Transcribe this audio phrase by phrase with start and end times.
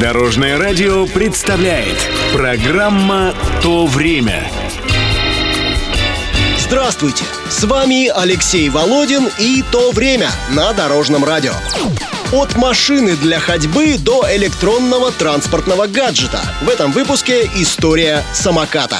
[0.00, 1.98] Дорожное радио представляет
[2.32, 4.50] программа «То время».
[6.58, 7.22] Здравствуйте!
[7.50, 11.52] С вами Алексей Володин и «То время» на Дорожном радио.
[12.32, 16.40] От машины для ходьбы до электронного транспортного гаджета.
[16.62, 18.96] В этом выпуске история самоката.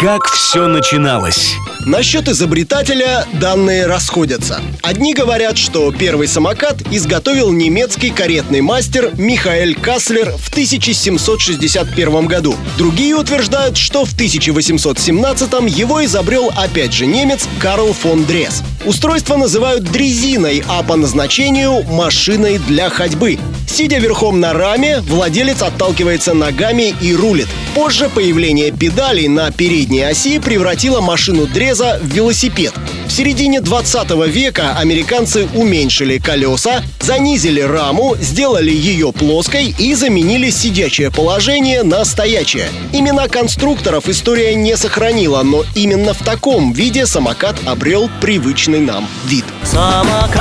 [0.00, 1.56] Как все начиналось?
[1.84, 4.62] Насчет изобретателя данные расходятся.
[4.80, 12.56] Одни говорят, что первый самокат изготовил немецкий каретный мастер Михаэль Каслер в 1761 году.
[12.78, 18.62] Другие утверждают, что в 1817 его изобрел опять же немец Карл фон Дрес.
[18.86, 23.38] Устройство называют дрезиной, а по назначению– машиной для ходьбы.
[23.72, 27.46] Сидя верхом на раме, владелец отталкивается ногами и рулит.
[27.72, 32.74] Позже появление педалей на передней оси превратило машину Дреза в велосипед.
[33.06, 41.12] В середине 20 века американцы уменьшили колеса, занизили раму, сделали ее плоской и заменили сидячее
[41.12, 42.68] положение на стоячее.
[42.92, 49.44] Имена конструкторов история не сохранила, но именно в таком виде самокат обрел привычный нам вид.
[49.64, 50.34] Самокат,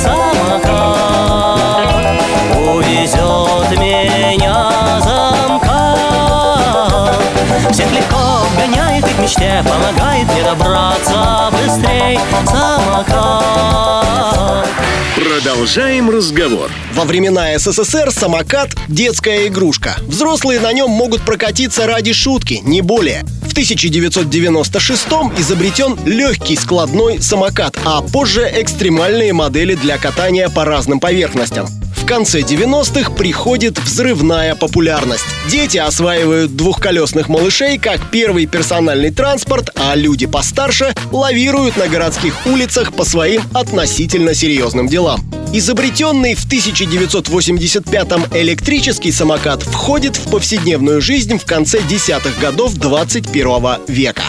[0.00, 1.19] самокат
[9.30, 13.46] мечте Помогает мне добраться быстрей Самокат
[15.14, 16.70] Продолжаем разговор.
[16.94, 19.96] Во времена СССР самокат– детская игрушка.
[20.00, 23.22] Взрослые на нем могут прокатиться ради шутки, не более.
[23.42, 31.79] В 1996-м изобретен легкий складной самокат, а позже экстремальные модели для катания по разным поверхностям.
[32.10, 35.24] Конце 90-х приходит взрывная популярность.
[35.48, 42.92] Дети осваивают двухколесных малышей как первый персональный транспорт, а люди постарше лавируют на городских улицах
[42.94, 45.20] по своим относительно серьезным делам.
[45.52, 54.24] Изобретенный в 1985-м электрический самокат входит в повседневную жизнь в конце десятых годов 21 века.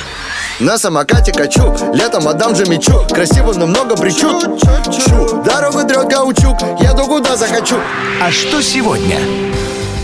[0.61, 4.43] На самокате качу, летом отдам же мечу Красиво, но много причуд
[4.91, 7.77] Чу, дорогу трет каучук Еду куда захочу
[8.21, 9.17] А что сегодня?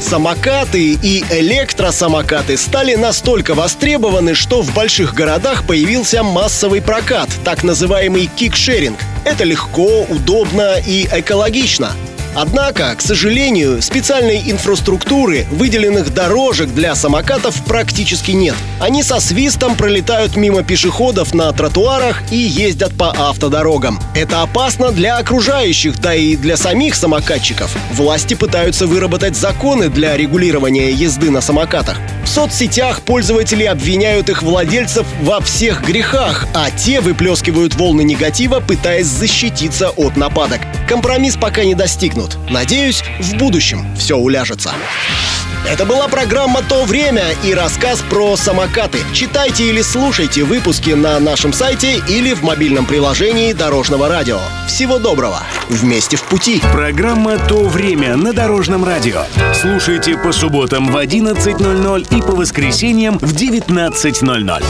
[0.02, 8.26] Самокаты и электросамокаты стали настолько востребованы, что в больших городах появился массовый прокат, так называемый
[8.26, 8.98] кикшеринг.
[9.26, 11.92] Это легко, удобно и экологично.
[12.36, 18.56] Однако, к сожалению, специальной инфраструктуры, выделенных дорожек для самокатов практически нет.
[18.80, 24.00] Они со свистом пролетают мимо пешеходов на тротуарах и ездят по автодорогам.
[24.16, 27.76] Это опасно для окружающих, да и для самих самокатчиков.
[27.92, 31.98] Власти пытаются выработать законы для регулирования езды на самокатах.
[32.24, 39.08] В соцсетях пользователи обвиняют их владельцев во всех грехах, а те выплескивают волны негатива, пытаясь
[39.08, 40.60] защититься от нападок.
[40.88, 42.38] Компромисс пока не достигнут.
[42.50, 44.72] Надеюсь, в будущем все уляжется.
[45.70, 49.00] Это была программа «То время» и рассказ про самокаты.
[49.14, 54.40] Читайте или слушайте выпуски на нашем сайте или в мобильном приложении Дорожного радио.
[54.68, 55.44] Всего доброго!
[55.68, 56.62] Вместе в пути!
[56.72, 59.24] Программа «То время» на Дорожном радио.
[59.54, 64.64] Слушайте по субботам в 11.00 и по воскресеньям в 19.00.